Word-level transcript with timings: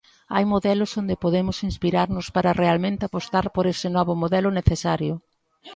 Hai 0.33 0.43
modelos 0.53 0.91
onde 1.01 1.21
podemos 1.23 1.57
inspirarnos 1.69 2.27
para 2.35 2.57
realmente 2.61 3.03
apostar 3.05 3.45
por 3.55 3.65
ese 3.73 3.87
novo 3.97 4.13
modelo 4.23 4.49
necesario. 4.59 5.13